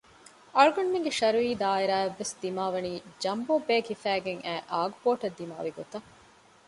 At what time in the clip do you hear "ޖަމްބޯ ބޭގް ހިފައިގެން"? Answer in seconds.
3.23-4.41